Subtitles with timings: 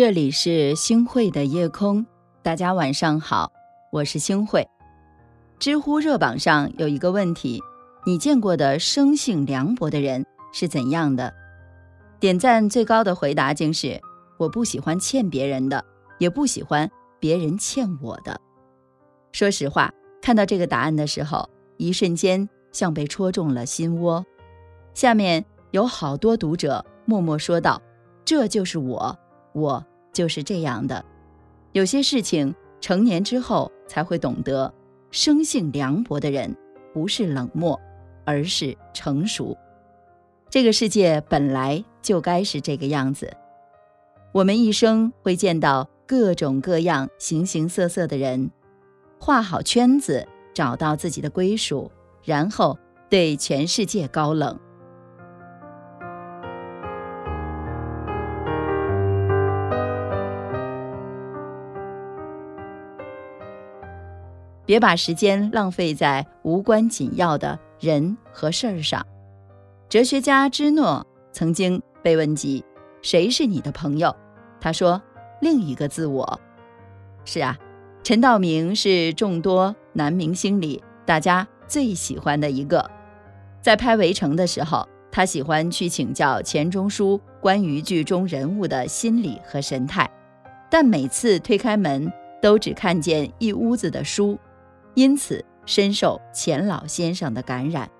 [0.00, 2.06] 这里是星汇的夜空，
[2.42, 3.52] 大家晚上好，
[3.92, 4.66] 我是星汇。
[5.58, 7.60] 知乎热榜上有一个问题：
[8.06, 10.24] 你见过的生性凉薄的人
[10.54, 11.34] 是怎样的？
[12.18, 14.00] 点赞最高的回答竟是：
[14.38, 15.84] 我不喜欢欠别人的，
[16.16, 18.40] 也不喜欢别人欠我的。
[19.32, 24.24] 说实话，看到这个答案的时候，一瞬间像被戳中了心窝。
[24.94, 27.82] 下面有好多读者默默说道
[28.24, 29.14] ：“这就是我。”
[29.52, 31.04] 我就是这样的，
[31.72, 34.72] 有些事情成年之后才会懂得，
[35.10, 36.56] 生性凉薄的人
[36.92, 37.80] 不是冷漠，
[38.24, 39.56] 而是成熟。
[40.48, 43.32] 这个世界本来就该是这个样子。
[44.32, 48.50] 我们一生会见到各种各样、形形色色的人，
[49.18, 51.90] 画好圈子，找到自己的归属，
[52.24, 54.58] 然后对全世界高冷。
[64.70, 69.04] 别把时间浪费在无关紧要的人和事儿上。
[69.88, 72.64] 哲学家芝诺曾经被问及
[73.02, 74.14] ：“谁是你的朋友？”
[74.62, 75.02] 他说
[75.42, 76.40] ：“另一个自我。”
[77.26, 77.58] 是啊，
[78.04, 82.88] 陈道明是众多男明星里大家最喜欢的一个。
[83.60, 90.08] 在拍《围城》的时候，他喜欢去请教钱钟书关于剧中人物的心理和神态，
[90.70, 92.08] 但每次推开门，
[92.40, 94.38] 都只看见一屋子的书。
[94.94, 97.90] 因此深受钱老先生的感染。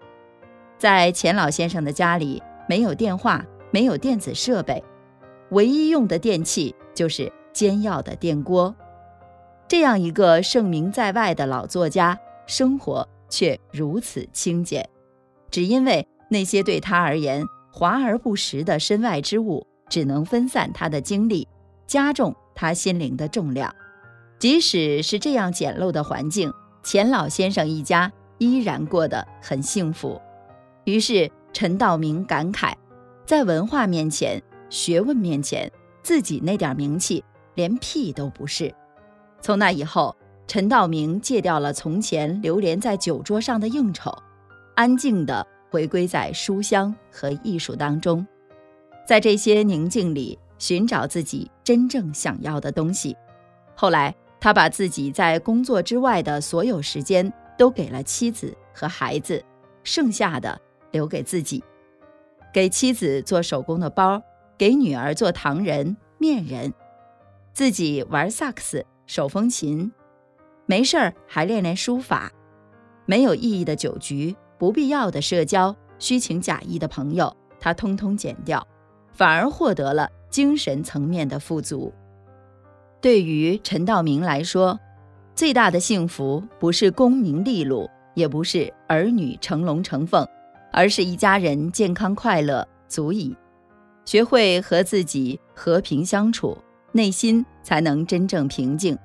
[0.79, 4.83] 在钱老先生的家里，没有电话，没有电子设备，
[5.51, 8.75] 唯一用的电器就是煎药的电锅。
[9.69, 14.89] 这样一个盛名在外的老作家，生活却如此清简，
[15.51, 21.47] 只因为那些对他而言华而不实的身外之物，只能分散他的精力，
[21.87, 23.73] 加重他心灵的重量。
[24.39, 26.53] 即使是这样简陋的环境。
[26.83, 30.21] 钱老先生一家依然过得很幸福，
[30.85, 32.73] 于是陈道明感慨，
[33.27, 35.71] 在文化面前、学问面前，
[36.03, 37.23] 自己那点名气
[37.55, 38.75] 连屁都不是。
[39.43, 44.11] 从那以后，陈道明戒掉了从前流连在酒桌上的应酬，
[44.75, 48.27] 安静地回归在书香和艺术当中，
[49.07, 53.15] 在这些宁静里寻找自己真正想要的东西。
[53.75, 54.15] 后来。
[54.41, 59.45] 他把自己在工作之外的所有时间都给了妻子和孩子，
[59.85, 60.59] 剩下的
[60.91, 61.63] 留给自己，
[62.53, 64.23] 给妻子做手工的包，
[64.57, 66.73] 给女儿做糖人、面人，
[67.53, 69.93] 自己玩萨克斯、手风琴，
[70.65, 72.33] 没事儿还练练书法。
[73.05, 78.67] 没有意义的酒局、不必要的社交、虚情假意的朋友，他通通减掉，
[79.13, 81.93] 反而获得了精神层面的富足。
[83.01, 84.79] 对于陈道明来说，
[85.35, 90.27] 最大的幸福不是功名利禄，也不是儿女成龙成凤，
[90.71, 93.35] 而是一家人健康快乐足矣。
[94.05, 96.59] 学会和自己和平相处，
[96.93, 98.99] 内心才能真正平静。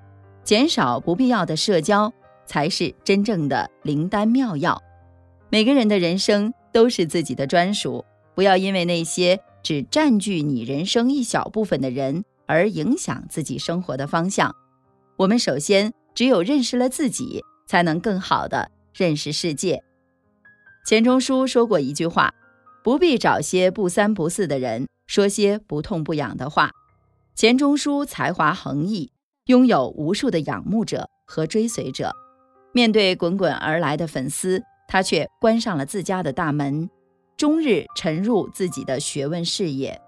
[0.44, 2.12] 减少不必要的社交，
[2.46, 4.82] 才是真正的灵丹妙药。
[5.50, 12.26] 每个人的人生都是自己的专属，不要因为那些只占据你人生一小部分的人。
[12.48, 14.56] 而影响自己生活的方向。
[15.18, 19.84] 我们首先只有认识了自己，才能更好的认识世界。
[20.86, 22.34] 钱钟书说过一句话
[22.84, 26.72] ：“不必找些不三不四的人，说些不痛不痒的话。”
[27.34, 29.12] 钱钟书才华横溢，
[29.48, 32.14] 拥有无数的仰慕者和追随者。
[32.72, 36.90] 面对滚滚而来的粉丝，他却关上了自家的大门，
[37.36, 40.02] 终日沉入自己的学问事业。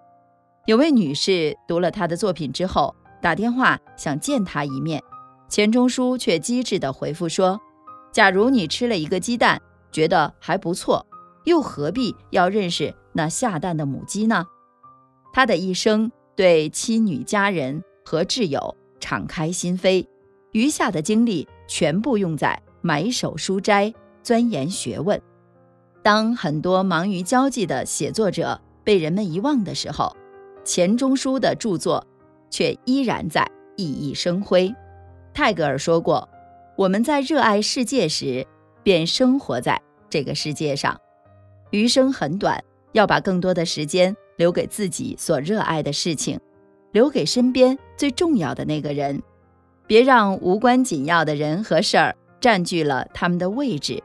[0.67, 5.01] 有位女士读了他的作品之后，打电话想见他一面，
[5.47, 7.57] 钱钟书却机智地回复说
[8.11, 9.61] ：“假如你吃了一个鸡蛋，
[9.93, 11.07] 觉得还不错，
[11.45, 14.45] 又何必要认识那下蛋的母鸡呢？”
[15.31, 20.05] 他的一生对妻女家人和挚友敞开心扉，
[20.51, 25.21] 余下的精力全部用在埋首书斋、钻研学问。
[26.03, 30.13] 当很多忙于交际的写作者被人们遗忘的时候，
[30.67, 32.05] 钱钟书的著作
[32.49, 34.71] 却依然在熠熠生辉。
[35.33, 36.27] 泰戈尔说过
[36.75, 38.45] ：“我们在热爱世界时，
[38.83, 40.99] 便生活在这个世界上。
[41.71, 42.61] 余生很短，
[42.91, 46.37] 要把更多的时间留给自己所热爱的事情，
[46.91, 49.23] 留给身边最重要的那个人。
[49.87, 54.03] 别让无关紧要的人和事儿占据了他们的位置。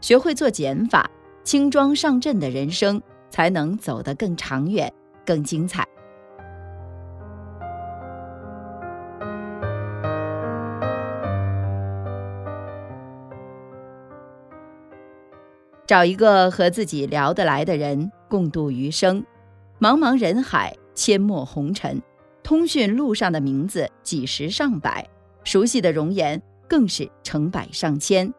[0.00, 1.10] 学会做减法，
[1.42, 4.92] 轻装上阵的人生才能走得更长远、
[5.26, 5.84] 更精彩。
[15.86, 19.24] 找一个和自己聊得来的人共度余生。
[19.78, 22.00] 茫茫人海，阡陌红尘，
[22.42, 25.06] 通讯录上的名字几十上百，
[25.44, 28.32] 熟悉的容颜更是成百上千。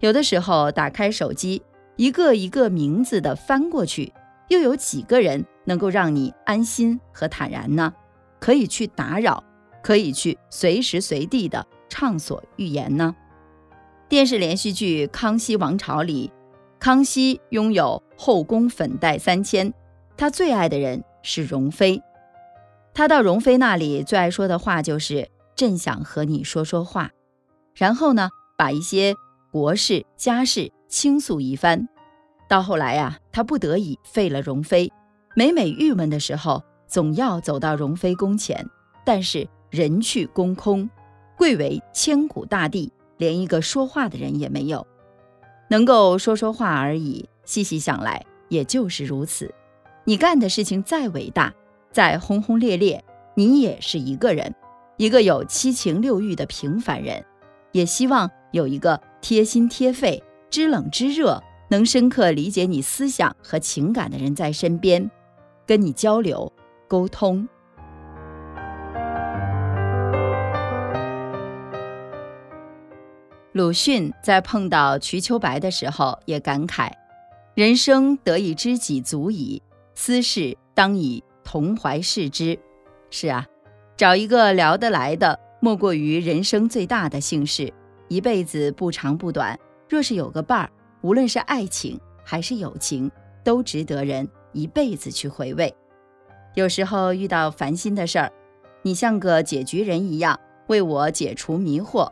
[0.00, 1.62] 有的时候打开手机，
[1.96, 4.12] 一个一个名字的翻过去，
[4.48, 7.92] 又有几个人能够让你安心和坦然呢？
[8.40, 9.44] 可以去打扰，
[9.82, 13.14] 可以去随时随地的畅所欲言呢？
[14.08, 16.32] 电视连续剧《康熙王朝》里，
[16.78, 19.72] 康熙拥有后宫粉黛三千，
[20.16, 22.00] 他最爱的人是容妃。
[22.94, 27.10] 他到容妃那里最爱说的话就是“朕想和你说说话”，
[27.74, 29.14] 然后呢，把一些
[29.50, 31.88] 国事家事倾诉一番。
[32.48, 34.92] 到后来呀，他不得已废了容妃，
[35.34, 38.64] 每每郁闷的时候，总要走到容妃宫前，
[39.04, 40.88] 但是人去宫空，
[41.36, 42.92] 贵为千古大帝。
[43.16, 44.86] 连一个说话的人也没有，
[45.68, 47.28] 能够说说话而已。
[47.44, 49.54] 细细想来，也就是如此。
[50.04, 51.54] 你干的事情再伟大，
[51.90, 53.02] 再轰轰烈烈，
[53.34, 54.54] 你也是一个人，
[54.96, 57.24] 一个有七情六欲的平凡人。
[57.72, 65.10] 也希望有一个贴心贴肺、知冷知热、能深刻理解你思想和情感的人在身边，
[65.66, 66.50] 跟你交流
[66.86, 67.46] 沟通。
[73.58, 76.92] 鲁迅在碰到瞿秋白的时候，也感慨
[77.56, 79.60] ：“人生得以知己足矣，
[79.96, 82.56] 私事当以同怀视之。”
[83.10, 83.44] 是啊，
[83.96, 87.74] 找一个聊得来的，莫过于人生最大的幸事。
[88.06, 89.58] 一辈子不长不短，
[89.88, 90.70] 若是有个伴儿，
[91.00, 93.10] 无论是爱情还是友情，
[93.42, 95.74] 都值得人一辈子去回味。
[96.54, 98.32] 有时候遇到烦心的事儿，
[98.82, 100.38] 你像个解局人一样，
[100.68, 102.08] 为我解除迷惑；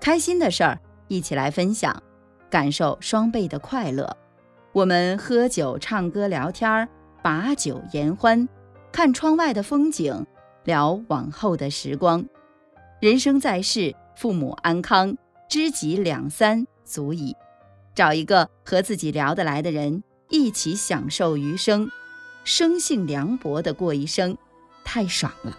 [0.00, 0.80] 开心的事儿。
[1.08, 2.02] 一起来分享，
[2.50, 4.16] 感受双倍的快乐。
[4.72, 6.88] 我们喝酒、唱歌、聊天
[7.22, 8.48] 把酒言欢，
[8.92, 10.26] 看窗外的风景，
[10.64, 12.24] 聊往后的时光。
[13.00, 15.16] 人生在世，父母安康，
[15.48, 17.34] 知己两三足矣。
[17.94, 21.90] 找一个和自己聊得来的人，一起享受余生，
[22.44, 24.36] 生性凉薄的过一生，
[24.84, 25.56] 太爽了。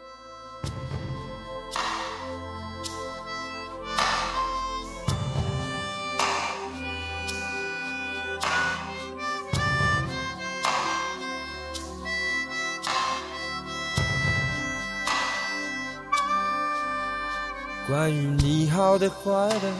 [17.97, 19.73] 关于你好的坏的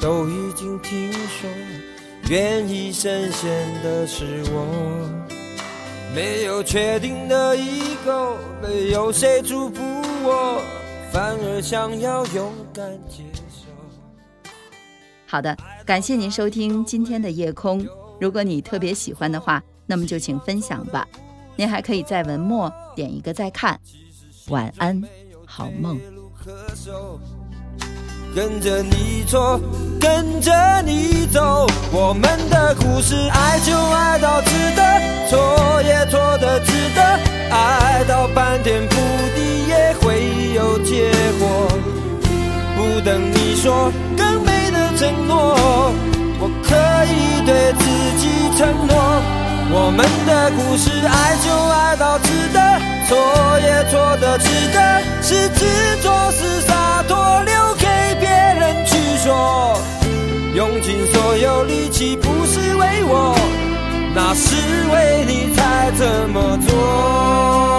[0.00, 1.48] 都已经听说，
[2.28, 5.08] 愿意深陷的是我，
[6.12, 9.80] 没有确定的以后，没有谁祝福
[10.24, 10.60] 我，
[11.12, 14.50] 反而想要勇敢接受。
[15.24, 15.56] 好的，
[15.86, 17.86] 感谢您收听今天的夜空。
[18.20, 21.06] 如果你特别喜欢的话，那么就请分享吧。
[21.54, 23.78] 您还可以在文末点一个再看。
[24.48, 25.00] 晚安，
[25.58, 25.98] 好梦。
[28.32, 29.60] 跟着你错，
[30.00, 30.52] 跟着
[30.86, 34.82] 你走，我们的故事，爱就爱到值得，
[35.28, 37.02] 错也错的值得，
[37.50, 38.94] 爱到翻天覆
[39.34, 41.10] 地也会有结
[41.40, 41.68] 果。
[42.76, 45.56] 不等你说更美的承诺，
[46.38, 46.76] 我可
[47.12, 47.27] 以。
[49.70, 52.58] 我们的故事，爱就爱到值得，
[53.06, 53.16] 错
[53.60, 55.66] 也错的值得，是执
[56.02, 57.86] 着是洒脱，留给
[58.18, 59.78] 别人去说。
[60.54, 63.36] 用尽所有力气，不是为我，
[64.14, 64.56] 那是
[64.90, 67.78] 为你才这么做。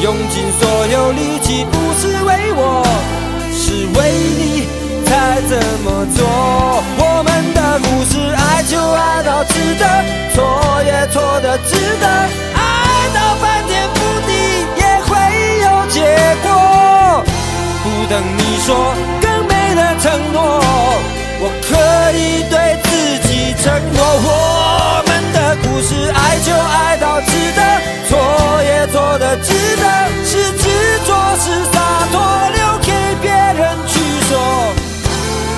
[0.00, 2.86] 用尽所有力气，不是为我，
[3.52, 4.68] 是为你
[5.04, 6.24] 才这么做。
[6.98, 9.82] 我们的故事，爱就爱到值得，
[10.32, 10.36] 错
[10.86, 12.06] 也错的值得，
[12.54, 14.30] 爱到翻天覆地
[14.78, 15.10] 也会
[15.64, 15.98] 有结
[16.46, 17.24] 果。
[17.82, 20.62] 不等你说更美的承诺，
[21.40, 21.74] 我可
[22.16, 23.98] 以对自己承诺。
[24.22, 27.20] 我们的故事，爱就爱到